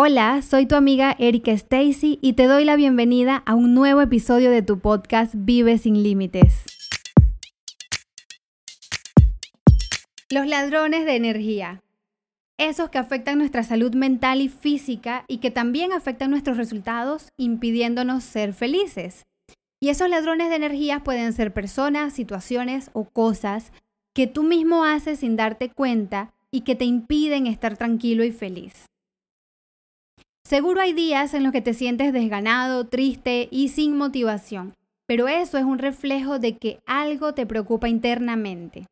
Hola, 0.00 0.42
soy 0.42 0.66
tu 0.66 0.76
amiga 0.76 1.16
Erika 1.18 1.50
Stacy 1.50 2.20
y 2.22 2.34
te 2.34 2.44
doy 2.44 2.64
la 2.64 2.76
bienvenida 2.76 3.42
a 3.46 3.56
un 3.56 3.74
nuevo 3.74 4.00
episodio 4.00 4.48
de 4.48 4.62
tu 4.62 4.78
podcast 4.78 5.34
Vive 5.36 5.76
sin 5.76 6.04
Límites. 6.04 6.62
Los 10.30 10.46
ladrones 10.46 11.04
de 11.04 11.16
energía. 11.16 11.82
Esos 12.58 12.90
que 12.90 12.98
afectan 12.98 13.38
nuestra 13.38 13.64
salud 13.64 13.92
mental 13.96 14.40
y 14.40 14.48
física 14.48 15.24
y 15.26 15.38
que 15.38 15.50
también 15.50 15.92
afectan 15.92 16.30
nuestros 16.30 16.58
resultados 16.58 17.30
impidiéndonos 17.36 18.22
ser 18.22 18.54
felices. 18.54 19.26
Y 19.80 19.88
esos 19.88 20.08
ladrones 20.08 20.48
de 20.48 20.54
energía 20.54 21.00
pueden 21.00 21.32
ser 21.32 21.52
personas, 21.52 22.12
situaciones 22.12 22.90
o 22.92 23.10
cosas 23.10 23.72
que 24.14 24.28
tú 24.28 24.44
mismo 24.44 24.84
haces 24.84 25.18
sin 25.18 25.34
darte 25.34 25.70
cuenta 25.70 26.32
y 26.52 26.60
que 26.60 26.76
te 26.76 26.84
impiden 26.84 27.48
estar 27.48 27.76
tranquilo 27.76 28.22
y 28.22 28.30
feliz. 28.30 28.87
Seguro 30.48 30.80
hay 30.80 30.94
días 30.94 31.34
en 31.34 31.42
los 31.42 31.52
que 31.52 31.60
te 31.60 31.74
sientes 31.74 32.10
desganado, 32.10 32.86
triste 32.86 33.48
y 33.50 33.68
sin 33.68 33.98
motivación, 33.98 34.72
pero 35.06 35.28
eso 35.28 35.58
es 35.58 35.64
un 35.64 35.76
reflejo 35.76 36.38
de 36.38 36.56
que 36.56 36.80
algo 36.86 37.34
te 37.34 37.44
preocupa 37.44 37.90
internamente. 37.90 38.86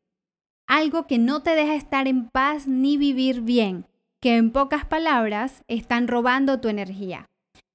Algo 0.67 1.07
que 1.07 1.17
no 1.17 1.41
te 1.41 1.55
deja 1.55 1.73
estar 1.73 2.07
en 2.07 2.29
paz 2.29 2.67
ni 2.67 2.95
vivir 2.95 3.41
bien, 3.41 3.85
que 4.21 4.37
en 4.37 4.51
pocas 4.51 4.85
palabras 4.85 5.63
están 5.67 6.07
robando 6.07 6.59
tu 6.59 6.67
energía. 6.67 7.25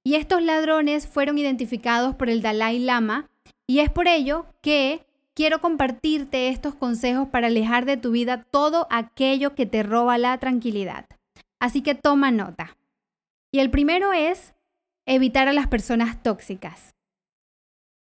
Y 0.01 0.15
estos 0.15 0.41
ladrones 0.41 1.05
fueron 1.05 1.37
identificados 1.37 2.15
por 2.15 2.29
el 2.29 2.41
Dalai 2.41 2.79
Lama 2.79 3.27
y 3.67 3.79
es 3.79 3.89
por 3.89 4.07
ello 4.07 4.45
que 4.61 5.05
quiero 5.33 5.59
compartirte 5.59 6.47
estos 6.47 6.73
consejos 6.73 7.27
para 7.27 7.47
alejar 7.47 7.83
de 7.83 7.97
tu 7.97 8.11
vida 8.11 8.45
todo 8.49 8.87
aquello 8.89 9.55
que 9.55 9.65
te 9.65 9.83
roba 9.83 10.17
la 10.17 10.37
tranquilidad. 10.37 11.05
Así 11.59 11.81
que 11.81 11.95
toma 11.95 12.31
nota. 12.31 12.77
Y 13.53 13.59
el 13.59 13.69
primero 13.69 14.13
es 14.13 14.55
evitar 15.05 15.47
a 15.47 15.53
las 15.53 15.67
personas 15.67 16.23
tóxicas. 16.23 16.95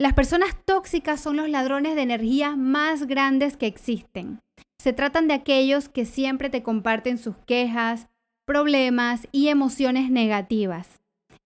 Las 0.00 0.14
personas 0.14 0.56
tóxicas 0.64 1.20
son 1.20 1.36
los 1.36 1.48
ladrones 1.50 1.94
de 1.94 2.02
energía 2.02 2.56
más 2.56 3.06
grandes 3.06 3.58
que 3.58 3.66
existen. 3.66 4.40
Se 4.80 4.94
tratan 4.94 5.28
de 5.28 5.34
aquellos 5.34 5.90
que 5.90 6.06
siempre 6.06 6.48
te 6.48 6.62
comparten 6.62 7.18
sus 7.18 7.36
quejas, 7.46 8.08
problemas 8.46 9.28
y 9.30 9.48
emociones 9.48 10.10
negativas. 10.10 11.00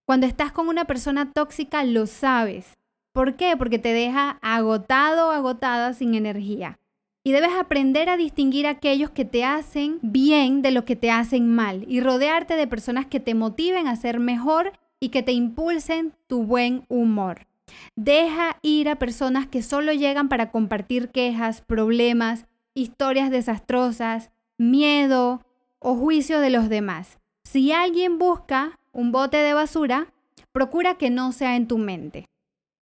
Cuando 0.07 0.27
estás 0.27 0.53
con 0.53 0.69
una 0.69 0.85
persona 0.85 1.33
tóxica 1.33 1.83
lo 1.83 2.07
sabes. 2.07 2.75
¿Por 3.13 3.35
qué? 3.35 3.57
Porque 3.57 3.81
te 3.81 3.93
deja 3.93 4.39
agotado 4.41 5.33
agotada 5.33 5.95
sin 5.95 6.15
energía. 6.15 6.79
Y 7.27 7.33
debes 7.33 7.55
aprender 7.59 8.09
a 8.09 8.17
distinguir 8.17 8.69
aquellos 8.69 9.11
que 9.11 9.25
te 9.25 9.45
hacen 9.45 9.99
bien 10.01 10.63
de 10.63 10.71
los 10.71 10.85
que 10.85 10.95
te 10.95 11.11
hacen 11.11 11.53
mal 11.53 11.85
y 11.89 12.01
rodearte 12.01 12.55
de 12.55 12.69
personas 12.69 13.07
que 13.07 13.19
te 13.19 13.35
motiven 13.35 13.89
a 13.89 13.97
ser 13.97 14.21
mejor 14.21 14.75
y 15.01 15.09
que 15.09 15.25
te 15.25 15.33
impulsen 15.33 16.15
tu 16.29 16.45
buen 16.45 16.85
humor. 16.89 17.49
Deja 17.97 18.59
ir 18.63 18.89
a 18.89 19.01
personas 19.01 19.49
que 19.49 19.65
solo 19.65 19.93
llegan 19.93 20.29
para 20.29 20.53
compartir 20.53 21.09
quejas, 21.09 21.63
problemas, 21.63 22.47
historias 22.75 23.33
desastrosas, 23.33 24.31
miedo 24.57 25.45
o 25.81 25.97
juicio 25.97 26.39
de 26.39 26.51
los 26.51 26.69
demás. 26.69 27.19
Si 27.43 27.73
alguien 27.73 28.21
busca 28.21 28.79
un 28.93 29.11
bote 29.11 29.39
de 29.39 29.53
basura, 29.53 30.15
procura 30.53 30.95
que 30.95 31.11
no 31.11 31.33
sea 31.33 31.57
en 31.57 31.67
tu 31.67 31.77
mente. 31.77 32.27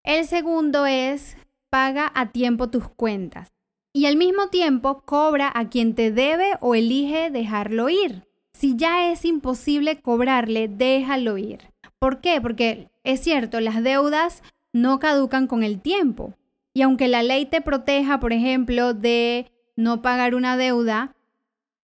El 0.03 0.27
segundo 0.27 0.85
es 0.85 1.39
paga 1.71 2.13
a 2.15 2.31
tiempo 2.31 2.69
tus 2.69 2.91
cuentas 2.91 3.54
y 3.97 4.07
al 4.07 4.17
mismo 4.17 4.49
tiempo 4.49 5.03
cobra 5.07 5.51
a 5.55 5.71
quien 5.71 5.95
te 5.95 6.11
debe 6.11 6.59
o 6.61 6.75
elige 6.75 7.31
dejarlo 7.31 7.89
ir. 7.89 8.25
Si 8.53 8.77
ya 8.77 9.11
es 9.11 9.25
imposible 9.25 10.01
cobrarle, 10.03 10.69
déjalo 10.69 11.39
ir. 11.39 11.61
¿Por 12.01 12.21
qué? 12.21 12.41
Porque 12.41 12.91
es 13.05 13.21
cierto, 13.21 13.61
las 13.61 13.83
deudas 13.85 14.43
no 14.73 14.99
caducan 14.99 15.47
con 15.47 15.63
el 15.63 15.81
tiempo. 15.81 16.35
Y 16.75 16.83
aunque 16.83 17.07
la 17.07 17.23
ley 17.23 17.47
te 17.47 17.61
proteja, 17.61 18.19
por 18.19 18.33
ejemplo, 18.33 18.95
de 18.95 19.47
no 19.77 20.03
pagar 20.03 20.35
una 20.35 20.57
deuda, 20.57 21.15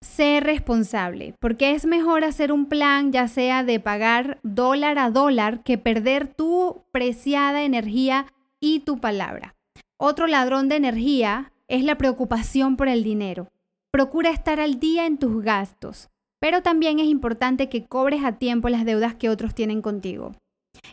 sé 0.01 0.41
responsable, 0.41 1.35
porque 1.39 1.73
es 1.73 1.87
mejor 1.87 2.25
hacer 2.25 2.51
un 2.51 2.67
plan 2.67 3.13
ya 3.13 3.29
sea 3.29 3.63
de 3.63 3.79
pagar 3.79 4.41
dólar 4.43 4.99
a 4.99 5.11
dólar 5.11 5.63
que 5.63 5.79
perder 5.79 6.27
tu 6.27 6.83
preciada 6.91 7.63
energía 7.63 8.27
y 8.59 8.81
tu 8.81 8.99
palabra. 8.99 9.55
Otro 9.97 10.27
ladrón 10.27 10.69
de 10.69 10.77
energía 10.77 11.53
es 11.71 11.85
la 11.85 11.97
preocupación 11.97 12.77
por 12.77 12.89
el 12.89 13.03
dinero. 13.03 13.49
Procura 13.93 14.31
estar 14.31 14.61
al 14.61 14.79
día 14.79 15.07
en 15.07 15.19
tus 15.19 15.43
gastos, 15.43 16.11
pero 16.41 16.63
también 16.63 16.99
es 16.99 17.07
importante 17.07 17.69
que 17.69 17.87
cobres 17.87 18.25
a 18.25 18.39
tiempo 18.39 18.69
las 18.69 18.85
deudas 18.85 19.15
que 19.15 19.31
otros 19.31 19.55
tienen 19.55 19.81
contigo. 19.81 20.33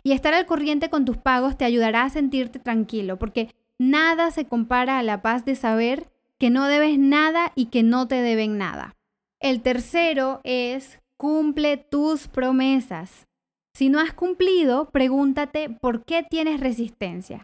Y 0.03 0.11
estar 0.11 0.33
al 0.33 0.45
corriente 0.45 0.89
con 0.89 1.03
tus 1.03 1.17
pagos 1.17 1.57
te 1.57 1.65
ayudará 1.65 2.03
a 2.03 2.09
sentirte 2.09 2.59
tranquilo, 2.59 3.17
porque 3.17 3.49
nada 3.79 4.31
se 4.31 4.45
compara 4.45 4.99
a 4.99 5.03
la 5.03 5.21
paz 5.21 5.45
de 5.45 5.55
saber 5.55 6.09
que 6.39 6.49
no 6.49 6.67
debes 6.67 6.99
nada 6.99 7.51
y 7.55 7.65
que 7.65 7.83
no 7.83 8.07
te 8.07 8.21
deben 8.21 8.57
nada. 8.57 8.95
El 9.39 9.61
tercero 9.61 10.41
es 10.43 10.99
cumple 11.17 11.77
tus 11.77 12.27
promesas. 12.27 13.27
Si 13.73 13.89
no 13.89 13.99
has 13.99 14.13
cumplido, 14.13 14.89
pregúntate 14.89 15.69
por 15.69 16.05
qué 16.05 16.23
tienes 16.23 16.59
resistencia. 16.59 17.43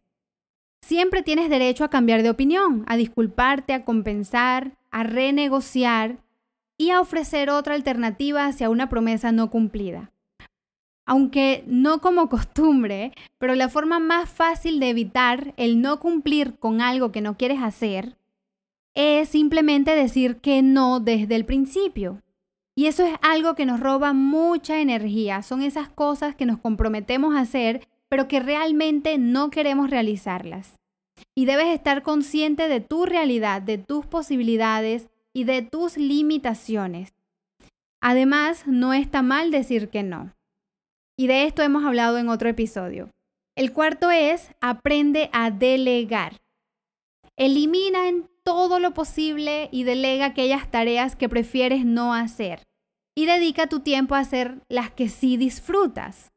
Siempre 0.83 1.23
tienes 1.23 1.49
derecho 1.49 1.85
a 1.85 1.89
cambiar 1.89 2.23
de 2.23 2.29
opinión, 2.29 2.83
a 2.87 2.97
disculparte, 2.97 3.71
a 3.71 3.85
compensar, 3.85 4.73
a 4.91 5.03
renegociar 5.03 6.17
y 6.77 6.89
a 6.89 6.99
ofrecer 6.99 7.49
otra 7.49 7.75
alternativa 7.75 8.45
hacia 8.45 8.69
una 8.69 8.89
promesa 8.89 9.31
no 9.31 9.49
cumplida. 9.49 10.11
Aunque 11.05 11.63
no 11.67 12.01
como 12.01 12.27
costumbre, 12.27 13.13
pero 13.37 13.55
la 13.55 13.69
forma 13.69 13.99
más 13.99 14.29
fácil 14.29 14.81
de 14.81 14.89
evitar 14.89 15.53
el 15.55 15.81
no 15.81 16.01
cumplir 16.01 16.59
con 16.59 16.81
algo 16.81 17.13
que 17.13 17.21
no 17.21 17.37
quieres 17.37 17.61
hacer 17.61 18.17
es 18.93 19.29
simplemente 19.29 19.95
decir 19.95 20.41
que 20.41 20.61
no 20.61 20.99
desde 20.99 21.35
el 21.35 21.45
principio. 21.45 22.21
Y 22.75 22.87
eso 22.87 23.05
es 23.05 23.15
algo 23.21 23.55
que 23.55 23.65
nos 23.65 23.79
roba 23.79 24.11
mucha 24.11 24.81
energía. 24.81 25.43
Son 25.43 25.61
esas 25.61 25.87
cosas 25.87 26.35
que 26.35 26.45
nos 26.45 26.59
comprometemos 26.59 27.35
a 27.35 27.39
hacer 27.39 27.87
pero 28.13 28.27
que 28.27 28.39
realmente 28.39 29.17
no 29.17 29.49
queremos 29.49 29.89
realizarlas. 29.89 30.75
Y 31.35 31.45
debes 31.45 31.73
estar 31.73 32.03
consciente 32.03 32.67
de 32.67 32.79
tu 32.79 33.07
realidad, 33.07 33.59
de 33.59 33.79
tus 33.79 34.05
posibilidades 34.05 35.07
y 35.33 35.45
de 35.45 35.63
tus 35.63 35.97
limitaciones. 35.97 37.15
Además, 38.03 38.67
no 38.67 38.93
está 38.93 39.23
mal 39.23 39.49
decir 39.49 39.89
que 39.89 40.03
no. 40.03 40.31
Y 41.17 41.25
de 41.25 41.45
esto 41.45 41.63
hemos 41.63 41.85
hablado 41.85 42.19
en 42.19 42.29
otro 42.29 42.49
episodio. 42.49 43.09
El 43.57 43.73
cuarto 43.73 44.11
es, 44.11 44.51
aprende 44.61 45.31
a 45.33 45.49
delegar. 45.49 46.39
Elimina 47.35 48.09
en 48.09 48.29
todo 48.43 48.77
lo 48.77 48.93
posible 48.93 49.69
y 49.71 49.85
delega 49.85 50.27
aquellas 50.27 50.69
tareas 50.69 51.15
que 51.15 51.29
prefieres 51.29 51.83
no 51.83 52.13
hacer. 52.13 52.61
Y 53.17 53.25
dedica 53.25 53.65
tu 53.65 53.79
tiempo 53.79 54.13
a 54.13 54.19
hacer 54.19 54.61
las 54.69 54.91
que 54.91 55.09
sí 55.09 55.35
disfrutas. 55.35 56.32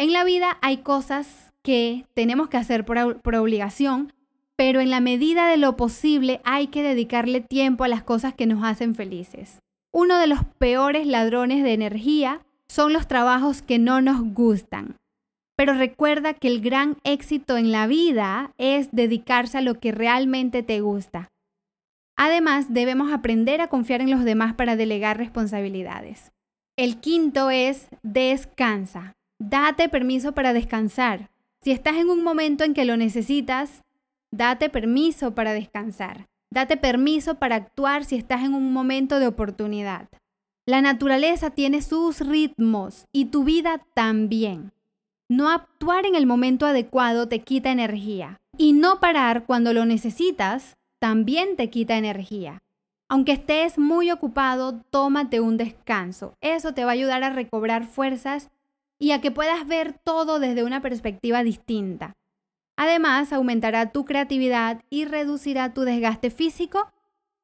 En 0.00 0.14
la 0.14 0.24
vida 0.24 0.56
hay 0.62 0.78
cosas 0.78 1.52
que 1.62 2.06
tenemos 2.14 2.48
que 2.48 2.56
hacer 2.56 2.86
por, 2.86 2.96
obligación, 3.36 4.14
pero 4.56 4.80
en 4.80 4.88
la 4.88 5.00
medida 5.00 5.46
de 5.46 5.58
lo 5.58 5.76
posible 5.76 6.40
hay 6.42 6.68
que 6.68 6.82
dedicarle 6.82 7.42
tiempo 7.42 7.84
a 7.84 7.88
las 7.88 8.02
cosas 8.02 8.32
que 8.32 8.46
nos 8.46 8.64
hacen 8.64 8.94
felices. 8.94 9.58
Uno 9.92 10.16
de 10.16 10.26
los 10.26 10.42
peores 10.56 11.06
ladrones 11.06 11.62
de 11.62 11.74
energía 11.74 12.40
son 12.66 12.94
los 12.94 13.08
trabajos 13.08 13.60
que 13.60 13.78
no 13.78 14.00
nos 14.00 14.22
gustan. 14.22 14.96
Pero 15.54 15.74
recuerda 15.74 16.32
que 16.32 16.48
el 16.48 16.62
gran 16.62 16.96
éxito 17.04 17.58
en 17.58 17.70
la 17.70 17.86
vida 17.86 18.54
es 18.56 18.88
dedicarse 18.92 19.58
a 19.58 19.60
lo 19.60 19.80
que 19.80 19.92
realmente 19.92 20.62
te 20.62 20.80
gusta. 20.80 21.28
Además, 22.16 22.72
debemos 22.72 23.12
aprender 23.12 23.60
a 23.60 23.68
confiar 23.68 24.00
en 24.00 24.10
los 24.10 24.24
demás 24.24 24.54
para 24.54 24.76
delegar 24.76 25.18
responsabilidades. 25.18 26.32
El 26.78 27.00
quinto 27.00 27.50
es 27.50 27.88
descansa. 28.02 29.14
Date 29.42 29.88
permiso 29.88 30.32
para 30.32 30.52
descansar. 30.52 31.30
Si 31.62 31.70
estás 31.70 31.96
en 31.96 32.10
un 32.10 32.22
momento 32.22 32.62
en 32.62 32.74
que 32.74 32.84
lo 32.84 32.98
necesitas, 32.98 33.82
date 34.30 34.68
permiso 34.68 35.34
para 35.34 35.54
descansar. 35.54 36.28
Date 36.50 36.76
permiso 36.76 37.36
para 37.36 37.56
actuar 37.56 38.04
si 38.04 38.16
estás 38.16 38.44
en 38.44 38.52
un 38.52 38.70
momento 38.70 39.18
de 39.18 39.26
oportunidad. 39.26 40.10
La 40.66 40.82
naturaleza 40.82 41.48
tiene 41.48 41.80
sus 41.80 42.20
ritmos 42.20 43.06
y 43.12 43.26
tu 43.26 43.44
vida 43.44 43.80
también. 43.94 44.72
No 45.26 45.48
actuar 45.48 46.04
en 46.04 46.16
el 46.16 46.26
momento 46.26 46.66
adecuado 46.66 47.26
te 47.26 47.38
quita 47.38 47.70
energía. 47.70 48.42
Y 48.58 48.74
no 48.74 49.00
parar 49.00 49.46
cuando 49.46 49.72
lo 49.72 49.86
necesitas 49.86 50.76
también 50.98 51.56
te 51.56 51.70
quita 51.70 51.96
energía. 51.96 52.58
Aunque 53.08 53.32
estés 53.32 53.78
muy 53.78 54.10
ocupado, 54.10 54.82
tómate 54.90 55.40
un 55.40 55.56
descanso. 55.56 56.34
Eso 56.42 56.74
te 56.74 56.84
va 56.84 56.90
a 56.90 56.92
ayudar 56.92 57.24
a 57.24 57.30
recobrar 57.30 57.86
fuerzas 57.86 58.50
y 59.00 59.10
a 59.10 59.20
que 59.20 59.32
puedas 59.32 59.66
ver 59.66 59.94
todo 60.04 60.38
desde 60.38 60.62
una 60.62 60.80
perspectiva 60.80 61.42
distinta. 61.42 62.12
Además, 62.76 63.32
aumentará 63.32 63.90
tu 63.90 64.04
creatividad 64.04 64.82
y 64.90 65.06
reducirá 65.06 65.74
tu 65.74 65.82
desgaste 65.82 66.30
físico 66.30 66.92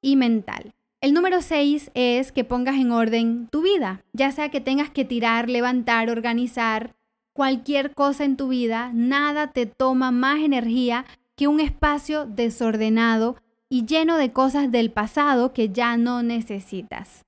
y 0.01 0.15
mental. 0.15 0.75
El 1.01 1.13
número 1.13 1.43
6 1.43 1.91
es 1.95 2.31
que 2.31 2.45
pongas 2.45 2.77
en 2.77 2.93
orden 2.93 3.49
tu 3.49 3.63
vida, 3.63 4.05
ya 4.13 4.31
sea 4.31 4.51
que 4.51 4.61
tengas 4.61 4.91
que 4.91 5.05
tirar, 5.05 5.49
levantar, 5.49 6.11
organizar 6.11 6.95
cualquier 7.33 7.93
cosa 7.93 8.25
en 8.25 8.37
tu 8.37 8.49
vida, 8.49 8.91
nada 8.95 9.49
te 9.49 9.67
toma 9.67 10.11
más 10.11 10.41
energía 10.41 11.05
que 11.37 11.49
un 11.49 11.61
espacio 11.61 12.25
desordenado 12.25 13.37
y 13.69 13.85
lleno 13.85 14.17
de 14.17 14.33
cosas 14.33 14.71
del 14.71 14.91
pasado 14.91 15.53
que 15.53 15.69
ya 15.69 15.97
no 15.97 16.23
necesitas. 16.23 17.26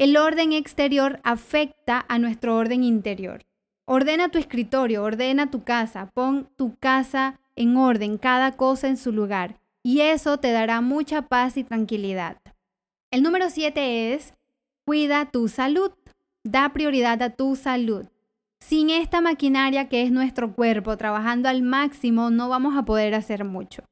El 0.00 0.16
orden 0.16 0.54
exterior 0.54 1.20
afecta 1.24 2.06
a 2.08 2.18
nuestro 2.18 2.56
orden 2.56 2.84
interior. 2.84 3.44
Ordena 3.84 4.30
tu 4.30 4.38
escritorio, 4.38 5.02
ordena 5.02 5.50
tu 5.50 5.62
casa, 5.62 6.10
pon 6.14 6.48
tu 6.56 6.74
casa 6.76 7.38
en 7.54 7.76
orden, 7.76 8.16
cada 8.16 8.56
cosa 8.56 8.88
en 8.88 8.96
su 8.96 9.12
lugar, 9.12 9.60
y 9.82 10.00
eso 10.00 10.38
te 10.38 10.52
dará 10.52 10.80
mucha 10.80 11.28
paz 11.28 11.58
y 11.58 11.64
tranquilidad. 11.64 12.38
El 13.10 13.22
número 13.22 13.50
7 13.50 14.14
es, 14.14 14.32
cuida 14.86 15.30
tu 15.30 15.48
salud, 15.48 15.92
da 16.44 16.70
prioridad 16.72 17.20
a 17.20 17.28
tu 17.28 17.54
salud. 17.54 18.06
Sin 18.58 18.88
esta 18.88 19.20
maquinaria 19.20 19.90
que 19.90 20.00
es 20.00 20.10
nuestro 20.10 20.54
cuerpo 20.54 20.96
trabajando 20.96 21.50
al 21.50 21.60
máximo, 21.60 22.30
no 22.30 22.48
vamos 22.48 22.74
a 22.74 22.86
poder 22.86 23.14
hacer 23.14 23.44
mucho. 23.44 23.82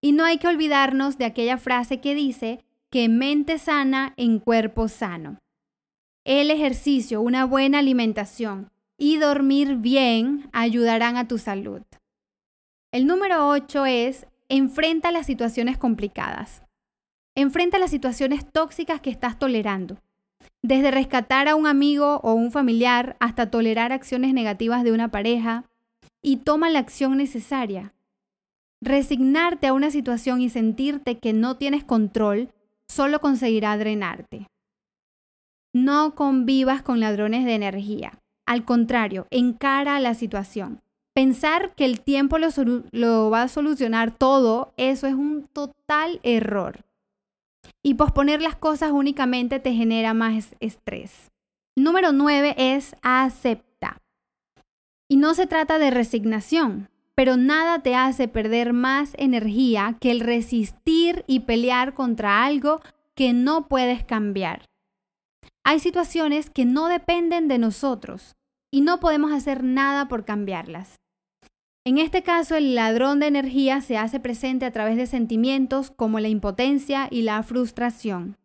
Y 0.00 0.12
no 0.12 0.24
hay 0.24 0.38
que 0.38 0.46
olvidarnos 0.46 1.18
de 1.18 1.24
aquella 1.24 1.58
frase 1.58 2.00
que 2.00 2.14
dice 2.14 2.60
que 2.90 3.08
mente 3.08 3.58
sana 3.58 4.14
en 4.16 4.38
cuerpo 4.38 4.88
sano. 4.88 5.38
El 6.24 6.50
ejercicio, 6.50 7.20
una 7.20 7.44
buena 7.44 7.78
alimentación 7.78 8.70
y 8.98 9.18
dormir 9.18 9.76
bien 9.76 10.48
ayudarán 10.52 11.16
a 11.16 11.28
tu 11.28 11.38
salud. 11.38 11.82
El 12.92 13.06
número 13.06 13.48
8 13.48 13.86
es 13.86 14.26
enfrenta 14.48 15.10
las 15.10 15.26
situaciones 15.26 15.78
complicadas. 15.78 16.62
Enfrenta 17.34 17.78
las 17.78 17.90
situaciones 17.90 18.50
tóxicas 18.50 19.00
que 19.00 19.10
estás 19.10 19.38
tolerando. 19.38 19.98
Desde 20.62 20.90
rescatar 20.90 21.48
a 21.48 21.54
un 21.54 21.66
amigo 21.66 22.20
o 22.22 22.32
un 22.32 22.50
familiar 22.50 23.16
hasta 23.20 23.50
tolerar 23.50 23.92
acciones 23.92 24.32
negativas 24.32 24.84
de 24.84 24.92
una 24.92 25.10
pareja 25.10 25.64
y 26.22 26.38
toma 26.38 26.70
la 26.70 26.78
acción 26.78 27.16
necesaria. 27.18 27.92
Resignarte 28.80 29.66
a 29.66 29.72
una 29.72 29.90
situación 29.90 30.40
y 30.40 30.48
sentirte 30.48 31.18
que 31.18 31.32
no 31.32 31.56
tienes 31.56 31.84
control 31.84 32.50
solo 32.96 33.20
conseguirá 33.20 33.76
drenarte. 33.76 34.48
No 35.74 36.14
convivas 36.14 36.82
con 36.82 36.98
ladrones 36.98 37.44
de 37.44 37.54
energía. 37.54 38.18
Al 38.46 38.64
contrario, 38.64 39.26
encara 39.30 40.00
la 40.00 40.14
situación. 40.14 40.80
Pensar 41.14 41.74
que 41.74 41.84
el 41.84 42.00
tiempo 42.00 42.38
lo, 42.38 43.30
va 43.30 43.42
a 43.42 43.48
solucionar 43.48 44.16
todo, 44.16 44.72
eso 44.78 45.06
es 45.06 45.14
un 45.14 45.46
total 45.52 46.20
error. 46.22 46.86
Y 47.82 47.94
posponer 47.94 48.40
las 48.40 48.56
cosas 48.56 48.92
únicamente 48.92 49.60
te 49.60 49.72
genera 49.72 50.14
más 50.14 50.54
estrés. 50.60 51.30
Número 51.76 52.12
9 52.12 52.54
es 52.56 52.96
acepta. 53.02 54.00
Y 55.08 55.16
no 55.16 55.34
se 55.34 55.46
trata 55.46 55.78
de 55.78 55.90
resignación, 55.90 56.88
pero 57.16 57.38
nada 57.38 57.80
te 57.80 57.96
hace 57.96 58.28
perder 58.28 58.74
más 58.74 59.12
energía 59.16 59.96
que 60.00 60.10
el 60.10 60.20
resistir 60.20 61.24
y 61.26 61.40
pelear 61.40 61.94
contra 61.94 62.44
algo 62.44 62.82
que 63.14 63.32
no 63.32 63.68
puedes 63.68 64.04
cambiar. 64.04 64.66
Hay 65.64 65.80
situaciones 65.80 66.50
que 66.50 66.66
no 66.66 66.88
dependen 66.88 67.48
de 67.48 67.58
nosotros 67.58 68.36
y 68.70 68.82
no 68.82 69.00
podemos 69.00 69.32
hacer 69.32 69.64
nada 69.64 70.08
por 70.08 70.26
cambiarlas. 70.26 71.00
En 71.86 71.96
este 71.96 72.22
caso, 72.22 72.54
el 72.54 72.74
ladrón 72.74 73.20
de 73.20 73.28
energía 73.28 73.80
se 73.80 73.96
hace 73.96 74.20
presente 74.20 74.66
a 74.66 74.72
través 74.72 74.96
de 74.96 75.06
sentimientos 75.06 75.90
como 75.90 76.20
la 76.20 76.28
impotencia 76.28 77.08
y 77.10 77.22
la 77.22 77.42
frustración. 77.42 78.36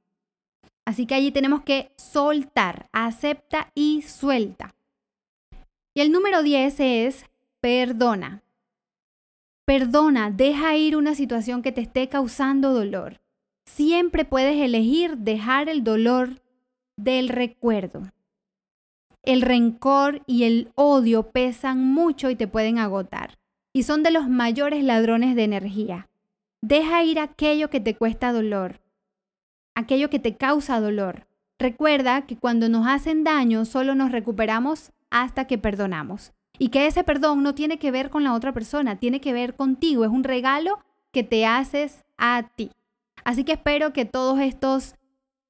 Así 0.85 1.05
que 1.05 1.15
allí 1.15 1.31
tenemos 1.31 1.63
que 1.63 1.91
soltar, 1.97 2.87
acepta 2.93 3.69
y 3.75 4.03
suelta. 4.03 4.73
Y 5.93 6.01
el 6.01 6.11
número 6.11 6.41
10 6.41 6.79
es 6.79 7.25
perdona. 7.59 8.43
Perdona, 9.71 10.31
deja 10.31 10.75
ir 10.75 10.97
una 10.97 11.15
situación 11.15 11.61
que 11.61 11.71
te 11.71 11.79
esté 11.79 12.09
causando 12.09 12.73
dolor. 12.73 13.21
Siempre 13.65 14.25
puedes 14.25 14.57
elegir 14.57 15.15
dejar 15.15 15.69
el 15.69 15.85
dolor 15.85 16.41
del 16.97 17.29
recuerdo. 17.29 18.11
El 19.23 19.41
rencor 19.41 20.23
y 20.27 20.43
el 20.43 20.73
odio 20.75 21.31
pesan 21.31 21.85
mucho 21.85 22.29
y 22.29 22.35
te 22.35 22.49
pueden 22.49 22.79
agotar. 22.79 23.39
Y 23.71 23.83
son 23.83 24.03
de 24.03 24.11
los 24.11 24.27
mayores 24.27 24.83
ladrones 24.83 25.37
de 25.37 25.45
energía. 25.45 26.09
Deja 26.61 27.05
ir 27.05 27.17
aquello 27.17 27.69
que 27.69 27.79
te 27.79 27.95
cuesta 27.95 28.33
dolor, 28.33 28.81
aquello 29.73 30.09
que 30.09 30.19
te 30.19 30.35
causa 30.35 30.81
dolor. 30.81 31.27
Recuerda 31.57 32.23
que 32.23 32.35
cuando 32.35 32.67
nos 32.67 32.87
hacen 32.87 33.23
daño 33.23 33.63
solo 33.63 33.95
nos 33.95 34.11
recuperamos 34.11 34.91
hasta 35.11 35.47
que 35.47 35.57
perdonamos 35.57 36.33
y 36.61 36.69
que 36.69 36.85
ese 36.85 37.03
perdón 37.03 37.41
no 37.41 37.55
tiene 37.55 37.79
que 37.79 37.89
ver 37.89 38.11
con 38.11 38.23
la 38.23 38.35
otra 38.35 38.53
persona, 38.53 38.99
tiene 38.99 39.19
que 39.19 39.33
ver 39.33 39.55
contigo, 39.55 40.05
es 40.05 40.11
un 40.11 40.23
regalo 40.23 40.77
que 41.11 41.23
te 41.23 41.47
haces 41.47 42.03
a 42.19 42.51
ti. 42.55 42.69
Así 43.23 43.43
que 43.43 43.53
espero 43.53 43.93
que 43.93 44.05
todos 44.05 44.39
estos 44.39 44.93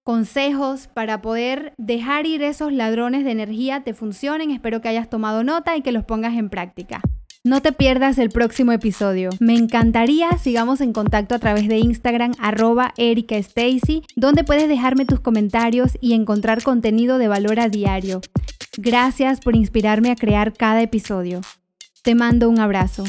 consejos 0.04 0.88
para 0.88 1.22
poder 1.22 1.74
dejar 1.78 2.28
ir 2.28 2.42
esos 2.42 2.72
ladrones 2.72 3.25
de 3.25 3.31
energía 3.31 3.84
te 3.84 3.94
funcionen, 3.94 4.52
espero 4.52 4.80
que 4.80 4.88
hayas 4.88 5.10
tomado 5.10 5.44
nota 5.44 5.75
y 5.75 5.81
que 5.81 5.92
los 5.92 6.06
pongas 6.06 6.36
en 6.36 6.50
práctica. 6.50 7.02
No 7.44 7.62
te 7.62 7.74
pierdas 7.74 8.18
el 8.18 8.30
próximo 8.30 8.72
episodio. 8.72 9.31
Me 9.42 9.56
encantaría 9.56 10.38
sigamos 10.38 10.80
en 10.80 10.94
contacto 10.94 11.36
a 11.36 11.40
través 11.40 11.68
de 11.68 11.80
Instagram 11.80 12.36
arroba 12.40 12.94
Erika 12.96 13.36
Stacy, 13.36 14.04
donde 14.16 14.46
puedes 14.46 14.69
dejarme 14.69 15.06
tus 15.06 15.19
comentarios 15.19 15.98
y 16.00 16.13
encontrar 16.13 16.63
contenido 16.63 17.18
de 17.18 17.28
valor 17.28 17.60
a 17.60 17.68
diario. 17.68 18.22
Gracias 18.78 19.42
por 19.42 19.56
inspirarme 19.56 20.12
a 20.12 20.16
crear 20.16 20.54
cada 20.54 20.82
episodio. 20.82 21.42
Te 22.04 22.16
mando 22.16 22.50
un 22.50 22.60
abrazo. 22.60 23.04